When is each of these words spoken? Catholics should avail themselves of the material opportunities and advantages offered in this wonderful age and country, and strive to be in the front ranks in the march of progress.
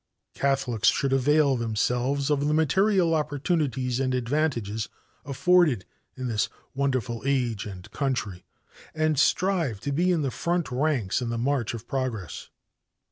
Catholics 0.33 0.87
should 0.87 1.13
avail 1.13 1.55
themselves 1.57 2.31
of 2.31 2.47
the 2.47 2.55
material 2.55 3.13
opportunities 3.13 3.99
and 3.99 4.15
advantages 4.15 4.89
offered 5.27 5.85
in 6.17 6.27
this 6.27 6.49
wonderful 6.73 7.21
age 7.23 7.67
and 7.67 7.91
country, 7.91 8.43
and 8.95 9.19
strive 9.19 9.79
to 9.81 9.91
be 9.91 10.11
in 10.11 10.23
the 10.23 10.31
front 10.31 10.71
ranks 10.71 11.21
in 11.21 11.29
the 11.29 11.37
march 11.37 11.75
of 11.75 11.87
progress. 11.87 12.49